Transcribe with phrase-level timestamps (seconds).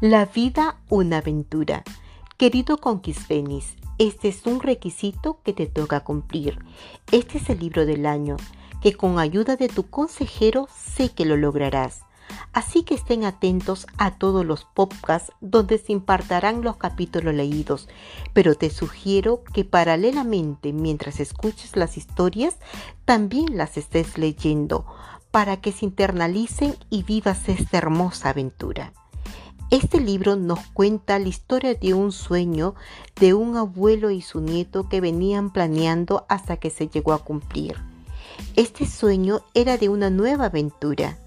[0.00, 1.82] La vida, una aventura.
[2.36, 6.64] Querido Conquisvenis, este es un requisito que te toca cumplir.
[7.10, 8.36] Este es el libro del año,
[8.80, 12.02] que con ayuda de tu consejero sé que lo lograrás.
[12.52, 17.88] Así que estén atentos a todos los podcasts donde se impartarán los capítulos leídos,
[18.32, 22.58] pero te sugiero que paralelamente mientras escuches las historias,
[23.04, 24.86] también las estés leyendo
[25.32, 28.92] para que se internalicen y vivas esta hermosa aventura.
[29.70, 32.74] Este libro nos cuenta la historia de un sueño
[33.20, 37.76] de un abuelo y su nieto que venían planeando hasta que se llegó a cumplir.
[38.56, 41.18] Este sueño era de una nueva aventura.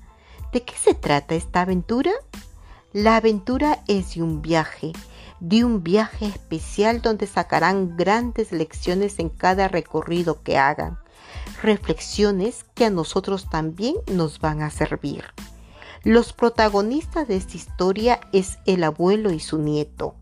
[0.51, 2.09] ¿De qué se trata esta aventura?
[2.93, 4.91] La aventura es de un viaje,
[5.39, 10.97] de un viaje especial donde sacarán grandes lecciones en cada recorrido que hagan,
[11.61, 15.25] reflexiones que a nosotros también nos van a servir.
[16.03, 20.15] Los protagonistas de esta historia es el abuelo y su nieto.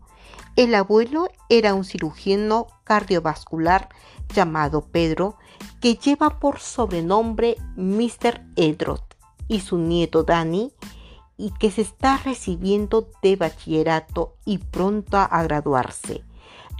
[0.54, 3.88] El abuelo era un cirujano cardiovascular
[4.34, 5.38] llamado Pedro,
[5.80, 8.42] que lleva por sobrenombre Mr.
[8.56, 9.16] Edrot,
[9.48, 10.70] y su nieto Danny,
[11.38, 16.24] y que se está recibiendo de bachillerato y pronto a graduarse.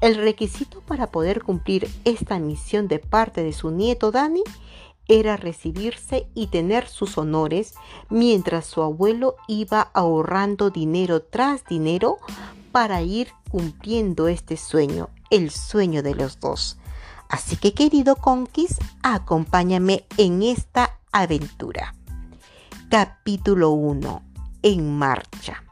[0.03, 4.43] El requisito para poder cumplir esta misión de parte de su nieto Danny
[5.11, 7.75] era recibirse y tener sus honores
[8.11, 12.19] mientras su abuelo iba ahorrando dinero tras dinero
[12.71, 16.79] para ir cumpliendo este sueño, el sueño de los dos.
[17.29, 21.93] Así que querido Conquist, acompáñame en esta aventura.
[22.89, 24.23] Capítulo 1.
[24.63, 25.65] En marcha.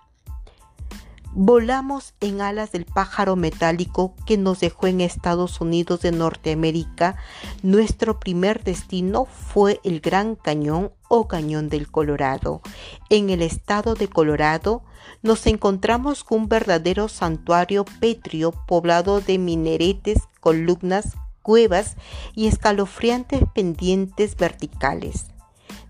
[1.33, 7.17] Volamos en alas del pájaro metálico que nos dejó en Estados Unidos de Norteamérica.
[7.63, 12.63] Nuestro primer destino fue el Gran Cañón o Cañón del Colorado.
[13.11, 14.83] En el estado de Colorado
[15.23, 21.97] nos encontramos con un verdadero santuario petrio poblado de mineretes, columnas, cuevas
[22.35, 25.27] y escalofriantes pendientes verticales.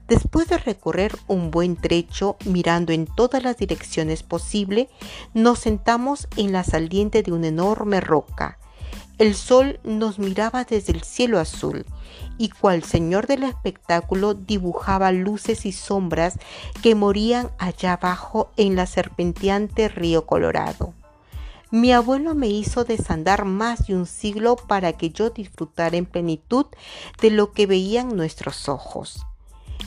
[0.08, 4.88] Después de recorrer un buen trecho mirando en todas las direcciones posible,
[5.34, 8.58] nos sentamos en la saliente de una enorme roca.
[9.18, 11.84] El sol nos miraba desde el cielo azul
[12.38, 16.38] y cual señor del espectáculo dibujaba luces y sombras
[16.82, 20.94] que morían allá abajo en la serpenteante río Colorado.
[21.70, 26.64] Mi abuelo me hizo desandar más de un siglo para que yo disfrutara en plenitud
[27.20, 29.27] de lo que veían nuestros ojos.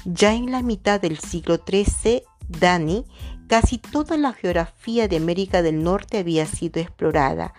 [0.06, 3.06] Ya en la mitad del siglo XIII, Dani,
[3.48, 7.54] casi toda la geografía de América del Norte había sido explorada,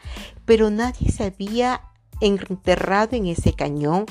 [0.45, 1.83] pero nadie se había
[2.21, 4.07] enterrado en ese cañón,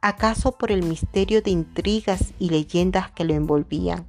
[0.00, 4.06] acaso por el misterio de intrigas y leyendas que lo envolvían.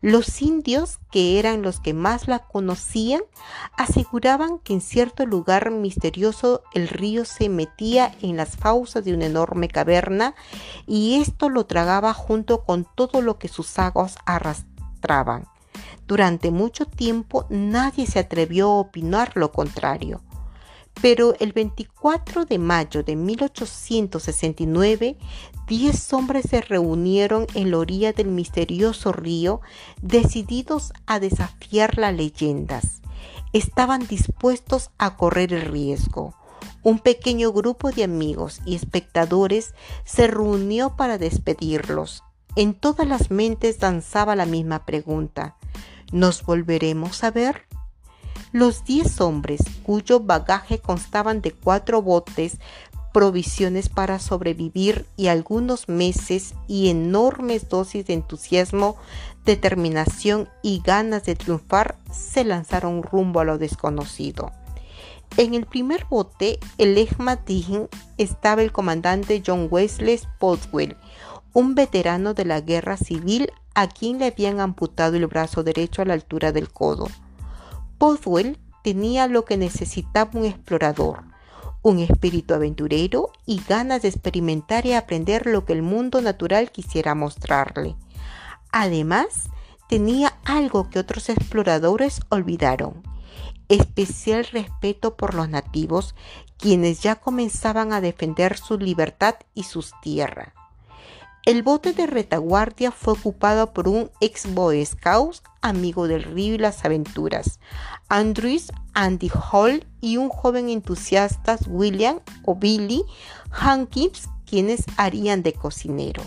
[0.00, 3.22] Los indios, que eran los que más la conocían,
[3.76, 9.26] aseguraban que en cierto lugar misterioso el río se metía en las fauces de una
[9.26, 10.34] enorme caverna
[10.86, 15.46] y esto lo tragaba junto con todo lo que sus aguas arrastraban.
[16.06, 20.20] Durante mucho tiempo nadie se atrevió a opinar lo contrario.
[21.00, 25.16] Pero el 24 de mayo de 1869,
[25.66, 29.60] diez hombres se reunieron en la orilla del misterioso río,
[30.00, 33.02] decididos a desafiar las leyendas.
[33.52, 36.34] Estaban dispuestos a correr el riesgo.
[36.82, 42.22] Un pequeño grupo de amigos y espectadores se reunió para despedirlos.
[42.56, 45.56] En todas las mentes danzaba la misma pregunta.
[46.12, 47.66] ¿Nos volveremos a ver?
[48.52, 52.58] Los diez hombres, cuyo bagaje constaban de cuatro botes,
[53.14, 58.96] provisiones para sobrevivir y algunos meses y enormes dosis de entusiasmo,
[59.46, 64.52] determinación y ganas de triunfar, se lanzaron rumbo a lo desconocido.
[65.38, 67.88] En el primer bote, el Ejmatín,
[68.18, 70.98] estaba el comandante John Wesley Spotwell,
[71.54, 76.04] un veterano de la guerra civil a quien le habían amputado el brazo derecho a
[76.04, 77.08] la altura del codo.
[78.02, 81.22] Boswell tenía lo que necesitaba un explorador,
[81.82, 87.14] un espíritu aventurero y ganas de experimentar y aprender lo que el mundo natural quisiera
[87.14, 87.94] mostrarle.
[88.72, 89.50] Además,
[89.88, 93.04] tenía algo que otros exploradores olvidaron,
[93.68, 96.16] especial respeto por los nativos,
[96.58, 100.52] quienes ya comenzaban a defender su libertad y sus tierras.
[101.44, 106.58] El bote de retaguardia fue ocupado por un ex Boy Scout, amigo del río y
[106.58, 107.58] las aventuras,
[108.08, 113.02] Andrews Andy Hall y un joven entusiasta, William o Billy
[113.50, 116.22] Hankins, quienes harían de cocinero.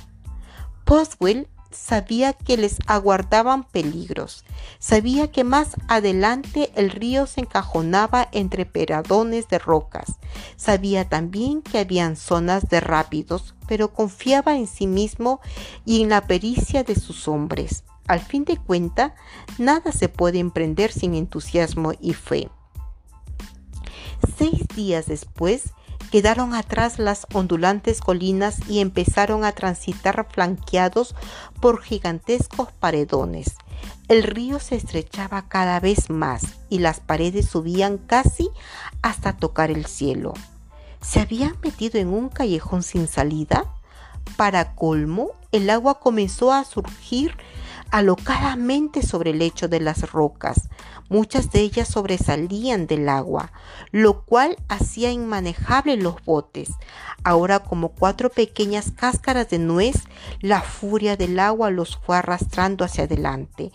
[0.83, 4.43] Postwell sabía que les aguardaban peligros.
[4.79, 10.15] Sabía que más adelante el río se encajonaba entre peradones de rocas.
[10.55, 15.41] Sabía también que habían zonas de rápidos, pero confiaba en sí mismo
[15.85, 17.83] y en la pericia de sus hombres.
[18.07, 19.13] Al fin de cuentas,
[19.57, 22.49] nada se puede emprender sin entusiasmo y fe.
[24.37, 25.73] Seis días después,
[26.15, 31.13] quedaron atrás las ondulantes colinas y empezaron a transitar flanqueados
[31.59, 33.57] por gigantescos paredones.
[34.07, 38.49] El río se estrechaba cada vez más y las paredes subían casi
[39.01, 40.33] hasta tocar el cielo.
[41.01, 43.65] ¿Se habían metido en un callejón sin salida?
[44.37, 47.35] Para colmo, el agua comenzó a surgir
[47.91, 50.69] alocadamente sobre el lecho de las rocas.
[51.07, 53.51] Muchas de ellas sobresalían del agua,
[53.91, 56.71] lo cual hacía inmanejables los botes.
[57.23, 59.95] Ahora como cuatro pequeñas cáscaras de nuez,
[60.41, 63.71] la furia del agua los fue arrastrando hacia adelante,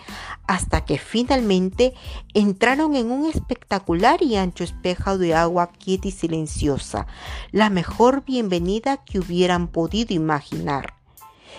[0.46, 1.94] hasta que finalmente
[2.34, 7.06] entraron en un espectacular y ancho espejo de agua quieta y silenciosa,
[7.52, 10.99] la mejor bienvenida que hubieran podido imaginar.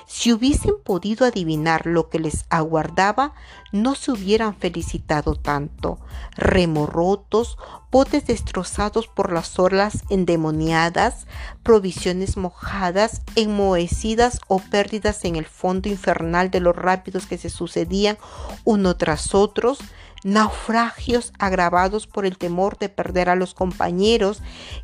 [0.08, 3.34] Si hubiesen podido adivinar lo que les aguardaba,
[3.72, 6.00] no se hubieran felicitado tanto.
[6.36, 7.58] Remorrotos,
[7.92, 11.28] botes destrozados por las olas endemoniadas,
[11.64, 18.18] provisiones mojadas, enmohecidas o pérdidas en el fondo infernal de los rápidos que se sucedían
[18.64, 19.80] uno tras otros,
[20.24, 24.42] naufragios agravados por el temor de perder a los compañeros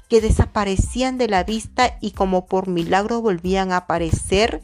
[0.09, 4.61] que desaparecían de la vista y como por milagro volvían a aparecer,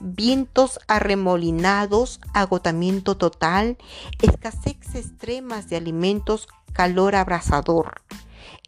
[0.00, 3.76] vientos arremolinados, agotamiento total,
[4.20, 8.02] escasez extremas de alimentos, calor abrasador.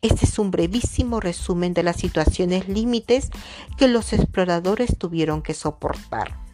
[0.00, 3.30] Este es un brevísimo resumen de las situaciones límites
[3.76, 6.47] que los exploradores tuvieron que soportar.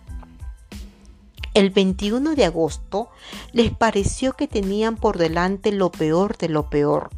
[1.54, 3.10] El 21 de agosto
[3.52, 7.10] les pareció que tenían por delante lo peor de lo peor.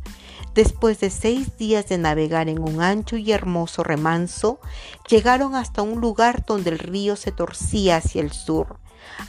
[0.55, 4.61] Después de seis días de navegar en un ancho y hermoso remanso,
[5.09, 8.79] llegaron hasta un lugar donde el río se torcía hacia el sur.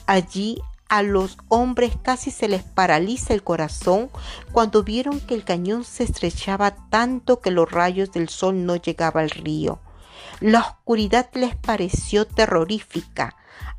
[0.07, 4.09] Allí a los hombres casi se les paraliza el corazón
[4.51, 9.23] cuando vieron que el cañón se estrechaba tanto que los rayos del sol no llegaban
[9.23, 9.79] al río.
[10.41, 13.35] La oscuridad les pareció terrorífica.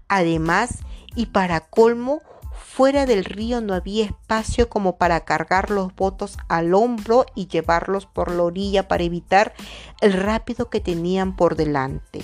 [0.08, 0.78] Además,
[1.14, 2.22] y para colmo,
[2.58, 8.06] fuera del río no había espacio como para cargar los botos al hombro y llevarlos
[8.06, 9.54] por la orilla para evitar
[10.00, 12.20] el rápido que tenían por delante,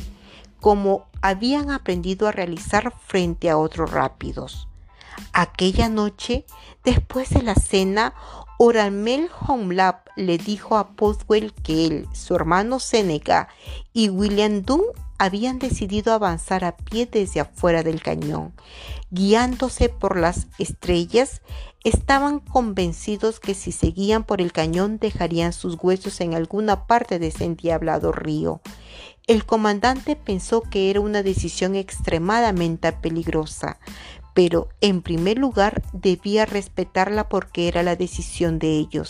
[0.60, 4.68] como habían aprendido a realizar frente a otros rápidos.
[5.32, 6.44] Aquella noche,
[6.84, 8.14] después de la cena,
[8.58, 13.48] Oramel Homelap le dijo a Postwell que él, su hermano Seneca
[13.92, 14.82] y William Dunn
[15.18, 18.52] habían decidido avanzar a pie desde afuera del cañón.
[19.10, 21.42] Guiándose por las estrellas,
[21.84, 27.28] estaban convencidos que si seguían por el cañón dejarían sus huesos en alguna parte de
[27.28, 28.60] ese endiablado río.
[29.26, 33.78] El comandante pensó que era una decisión extremadamente peligrosa,
[34.34, 39.08] pero en primer lugar debía respetarla porque era la decisión de ellos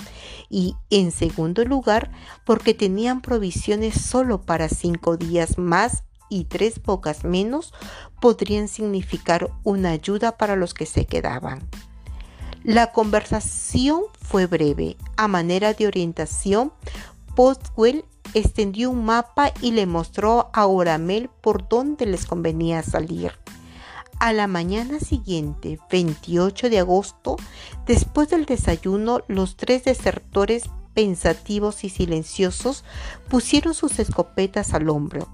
[0.50, 2.12] y en segundo lugar
[2.44, 7.72] porque tenían provisiones solo para cinco días más y tres pocas menos
[8.20, 11.68] podrían significar una ayuda para los que se quedaban.
[12.64, 14.96] La conversación fue breve.
[15.16, 16.72] A manera de orientación,
[17.36, 23.32] Postwell extendió un mapa y le mostró a Oramel por dónde les convenía salir.
[24.20, 27.36] A la mañana siguiente, 28 de agosto,
[27.86, 32.84] después del desayuno, los tres desertores pensativos y silenciosos
[33.28, 35.28] pusieron sus escopetas al hombro.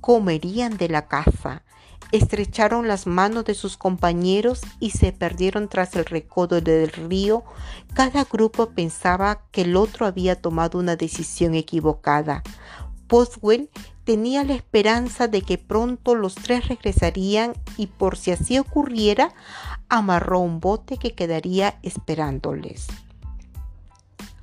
[0.00, 1.62] Comerían de la caza.
[2.12, 7.44] Estrecharon las manos de sus compañeros y se perdieron tras el recodo del río.
[7.94, 12.42] Cada grupo pensaba que el otro había tomado una decisión equivocada.
[13.06, 13.70] Postwell
[14.04, 19.34] tenía la esperanza de que pronto los tres regresarían y por si así ocurriera,
[19.88, 22.86] amarró un bote que quedaría esperándoles.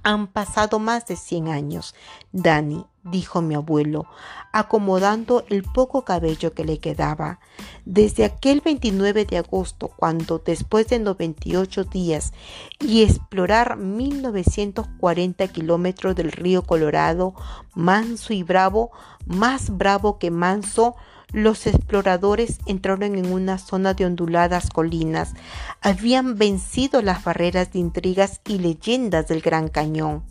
[0.03, 1.95] Han pasado más de 100 años,
[2.31, 4.05] Dani, dijo mi abuelo,
[4.51, 7.39] acomodando el poco cabello que le quedaba.
[7.85, 12.33] Desde aquel 29 de agosto, cuando después de 98 días
[12.79, 17.33] y explorar 1940 kilómetros del río Colorado,
[17.73, 18.91] manso y bravo,
[19.25, 20.95] más bravo que manso,
[21.33, 25.33] los exploradores entraron en una zona de onduladas colinas.
[25.81, 30.23] Habían vencido las barreras de intrigas y leyendas del Gran Cañón.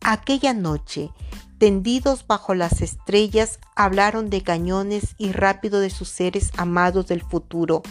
[0.00, 1.10] Aquella noche,
[1.58, 7.82] tendidos bajo las estrellas, hablaron de cañones y rápido de sus seres amados del futuro.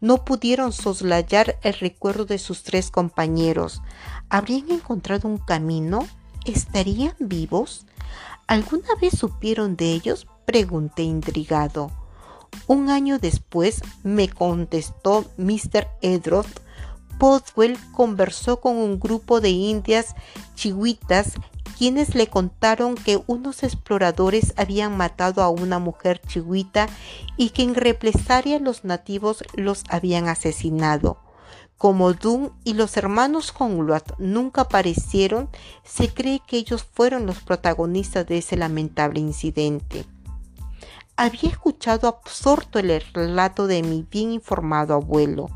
[0.00, 3.82] No pudieron soslayar el recuerdo de sus tres compañeros.
[4.28, 6.06] ¿Habrían encontrado un camino?
[6.44, 7.86] ¿Estarían vivos?
[8.46, 10.26] ¿Alguna vez supieron de ellos?
[10.50, 11.92] Pregunté intrigado.
[12.66, 15.86] Un año después me contestó Mr.
[16.02, 16.60] Edroth.
[17.20, 20.16] Boswell conversó con un grupo de indias
[20.56, 21.34] chihuitas
[21.78, 26.88] quienes le contaron que unos exploradores habían matado a una mujer chihuita
[27.36, 31.18] y que en represalia los nativos los habían asesinado.
[31.78, 35.48] Como Dunn y los hermanos Conrad nunca aparecieron,
[35.84, 40.06] se cree que ellos fueron los protagonistas de ese lamentable incidente.
[41.16, 45.48] Había escuchado absorto el relato de mi bien informado abuelo.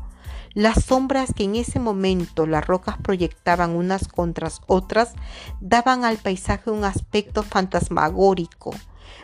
[0.53, 5.13] Las sombras que en ese momento las rocas proyectaban unas contra otras
[5.59, 8.71] daban al paisaje un aspecto fantasmagórico.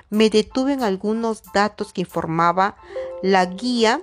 [0.10, 2.76] Me detuve en algunos datos que informaba
[3.24, 4.02] la guía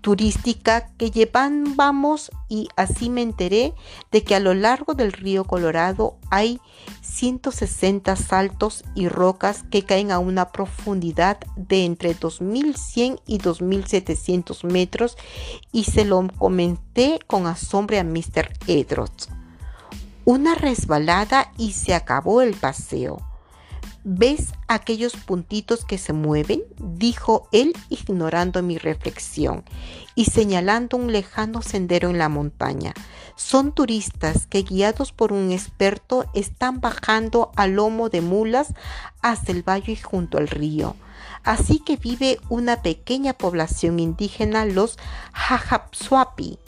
[0.00, 3.74] turística que llevábamos y así me enteré
[4.12, 6.60] de que a lo largo del río Colorado hay
[7.02, 15.16] 160 saltos y rocas que caen a una profundidad de entre 2100 y 2700 metros
[15.72, 18.52] y se lo comenté con asombro a Mr.
[18.66, 19.28] Edroth.
[20.24, 23.18] Una resbalada y se acabó el paseo.
[24.08, 26.62] ¿Ves aquellos puntitos que se mueven?
[26.78, 29.64] dijo él ignorando mi reflexión
[30.14, 32.94] y señalando un lejano sendero en la montaña.
[33.34, 38.74] Son turistas que guiados por un experto están bajando a lomo de mulas
[39.22, 40.94] hasta el valle y junto al río.
[41.42, 45.00] Así que vive una pequeña población indígena, los
[45.32, 46.60] Jajapsuapi.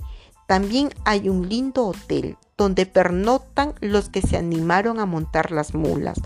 [0.49, 6.19] También hay un lindo hotel donde pernotan los que se animaron a montar las mulas.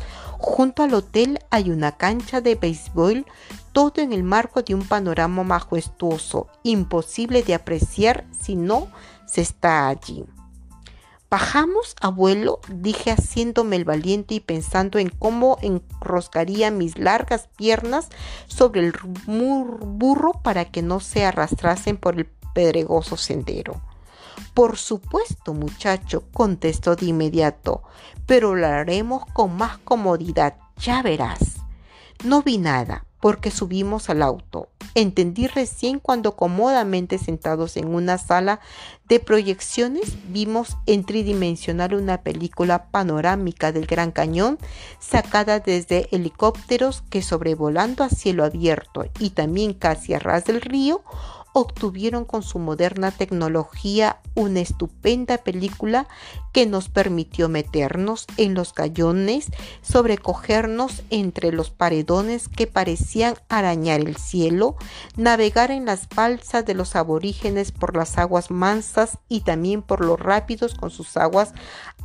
[0.43, 3.27] Junto al hotel hay una cancha de béisbol,
[3.71, 8.89] todo en el marco de un panorama majestuoso, imposible de apreciar si no
[9.25, 10.25] se está allí.
[11.31, 18.09] Bajamos, abuelo, dije haciéndome el valiente y pensando en cómo enroscaría mis largas piernas
[18.49, 18.95] sobre el
[19.25, 23.81] burro para que no se arrastrasen por el pedregoso sendero.
[24.55, 27.83] Por supuesto, muchacho, contestó de inmediato,
[28.27, 31.57] pero lo haremos con más comodidad, ya verás.
[32.25, 34.69] No vi nada, porque subimos al auto.
[34.95, 38.59] Entendí recién cuando cómodamente sentados en una sala
[39.09, 44.59] de proyecciones vimos en tridimensional una película panorámica del Gran Cañón
[44.99, 51.03] sacada desde helicópteros que sobrevolando a cielo abierto y también casi a ras del río
[51.53, 56.07] obtuvieron con su moderna tecnología una estupenda película
[56.53, 59.51] que nos permitió meternos en los cañones,
[59.83, 64.77] sobrecogernos entre los paredones que parecían arañar el cielo,
[65.17, 70.19] navegar en las balsas de los aborígenes por las aguas mansas y también por los
[70.19, 71.53] rápidos con sus aguas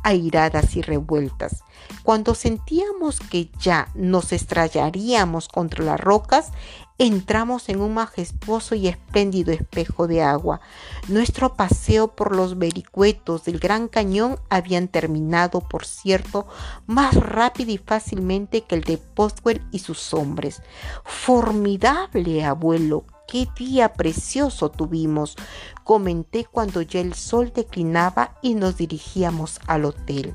[0.02, 1.64] airadas y revueltas.
[2.02, 6.52] Cuando sentíamos que ya nos estrellaríamos contra las rocas,
[6.98, 10.60] entramos en un majestuoso y espléndido espejo de agua.
[11.06, 16.46] Nuestro paseo por los vericuetos del Gran Cañón habían terminado, por cierto,
[16.86, 20.62] más rápido y fácilmente que el de Postwell y sus hombres.
[21.04, 23.04] Formidable, abuelo.
[23.28, 25.36] Qué día precioso tuvimos,
[25.84, 30.34] comenté cuando ya el sol declinaba y nos dirigíamos al hotel.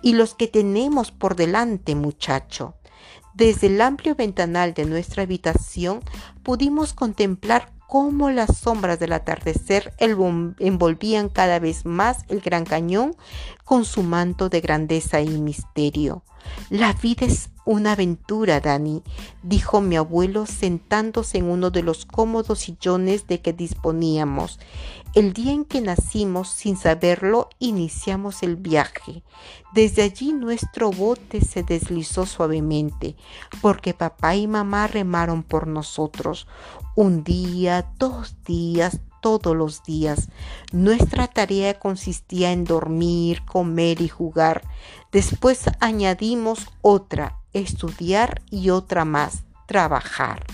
[0.00, 2.76] Y los que tenemos por delante, muchacho.
[3.34, 6.02] Desde el amplio ventanal de nuestra habitación
[6.44, 13.16] pudimos contemplar cómo las sombras del atardecer envolvían cada vez más el gran cañón
[13.64, 16.22] con su manto de grandeza y misterio.
[16.70, 19.02] La vida es una aventura, Dani,
[19.42, 24.58] dijo mi abuelo sentándose en uno de los cómodos sillones de que disponíamos.
[25.14, 29.24] El día en que nacimos, sin saberlo, iniciamos el viaje.
[29.74, 33.16] Desde allí nuestro bote se deslizó suavemente,
[33.60, 36.46] porque papá y mamá remaron por nosotros.
[36.94, 40.28] Un día, dos días, todos los días.
[40.72, 44.62] Nuestra tarea consistía en dormir, comer y jugar.
[45.12, 50.44] Después añadimos otra, estudiar y otra más, trabajar.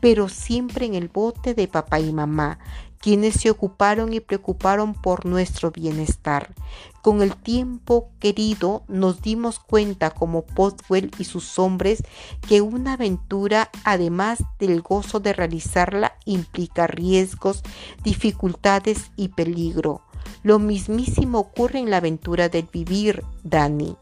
[0.00, 2.58] Pero siempre en el bote de papá y mamá,
[3.00, 6.54] quienes se ocuparon y preocuparon por nuestro bienestar.
[7.02, 12.02] Con el tiempo querido nos dimos cuenta como Postwell y sus hombres
[12.46, 17.62] que una aventura, además del gozo de realizarla, implica riesgos,
[18.04, 20.02] dificultades y peligro.
[20.42, 23.96] Lo mismísimo ocurre en la aventura del vivir, Dani.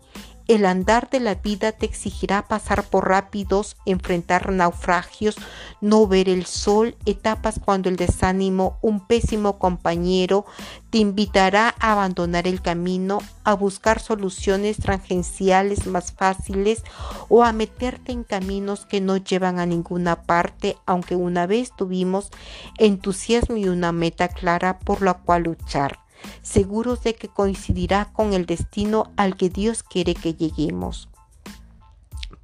[0.48, 5.36] El andar de la vida te exigirá pasar por rápidos, enfrentar naufragios,
[5.82, 10.46] no ver el sol, etapas cuando el desánimo, un pésimo compañero,
[10.88, 16.82] te invitará a abandonar el camino, a buscar soluciones tangenciales más fáciles
[17.28, 22.30] o a meterte en caminos que no llevan a ninguna parte, aunque una vez tuvimos
[22.78, 26.07] entusiasmo y una meta clara por la cual luchar
[26.42, 31.08] seguros de que coincidirá con el destino al que Dios quiere que lleguemos.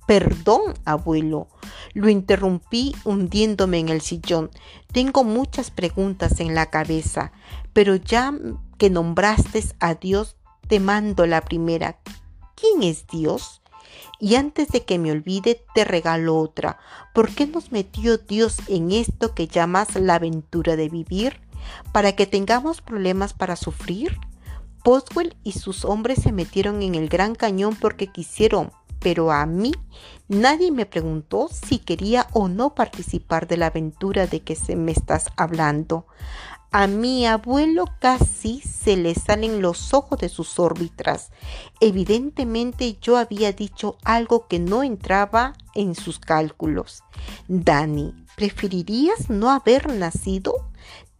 [0.06, 1.48] Perdón, abuelo.
[1.94, 4.50] Lo interrumpí hundiéndome en el sillón.
[4.92, 7.32] Tengo muchas preguntas en la cabeza,
[7.72, 8.34] pero ya
[8.76, 10.36] que nombraste a Dios,
[10.68, 11.98] te mando la primera.
[12.54, 13.62] ¿Quién es Dios?
[14.20, 16.78] Y antes de que me olvide, te regalo otra.
[17.14, 21.40] ¿Por qué nos metió Dios en esto que llamas la aventura de vivir?
[21.92, 24.18] Para que tengamos problemas para sufrir?
[24.84, 29.72] Boswell y sus hombres se metieron en el Gran Cañón porque quisieron, pero a mí
[30.28, 34.92] nadie me preguntó si quería o no participar de la aventura de que se me
[34.92, 36.06] estás hablando.
[36.70, 41.30] A mi abuelo casi se le salen los ojos de sus órbitas.
[41.80, 47.04] Evidentemente yo había dicho algo que no entraba en sus cálculos.
[47.46, 50.72] Dani, ¿preferirías no haber nacido?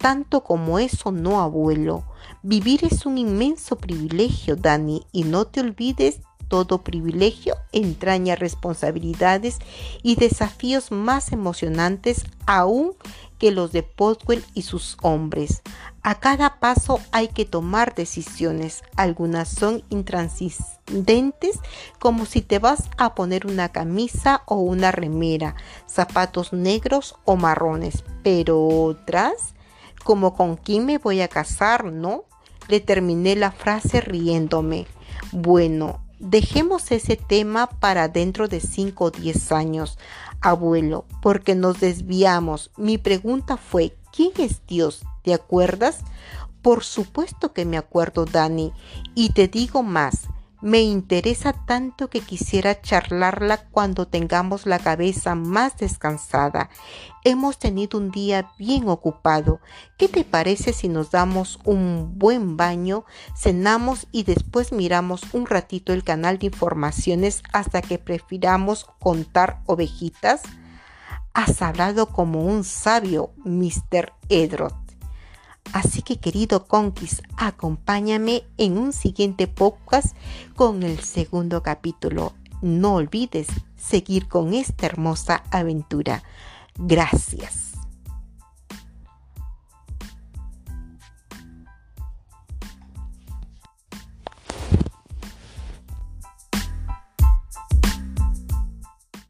[0.05, 2.03] Tanto como eso no, abuelo.
[2.43, 9.57] Vivir es un inmenso privilegio, Dani, y no te olvides todo privilegio entraña responsabilidades
[10.03, 12.91] y desafíos más emocionantes aún
[13.39, 15.63] que los de Podwell y sus hombres.
[16.03, 18.83] A cada paso hay que tomar decisiones.
[18.97, 21.59] Algunas son intranscendentes,
[21.97, 25.55] como si te vas a poner una camisa o una remera,
[25.87, 29.54] zapatos negros o marrones, pero otras,
[30.05, 32.23] como con quién me voy a casar, ¿no?
[32.69, 34.87] Le terminé la frase riéndome.
[35.33, 39.99] Bueno, Dejemos ese tema para dentro de 5 o 10 años,
[40.39, 42.71] abuelo, porque nos desviamos.
[42.77, 45.03] Mi pregunta fue, ¿quién es Dios?
[45.23, 45.99] ¿Te acuerdas?
[46.61, 48.71] Por supuesto que me acuerdo, Dani,
[49.13, 50.29] y te digo más,
[50.65, 56.71] me interesa tanto que quisiera charlarla cuando tengamos la cabeza más descansada.
[57.23, 59.59] Hemos tenido un día bien ocupado.
[59.95, 63.05] ¿Qué te parece si nos damos un buen baño,
[63.37, 70.41] cenamos y después miramos un ratito el canal de informaciones hasta que prefiramos contar ovejitas?
[71.35, 74.13] Has hablado como un sabio, Mr.
[74.29, 74.84] Edrod.
[75.73, 80.15] Así que querido Conquist, acompáñame en un siguiente podcast
[80.55, 82.33] con el segundo capítulo.
[82.61, 83.47] No olvides
[83.77, 86.23] seguir con esta hermosa aventura.
[86.77, 87.74] Gracias.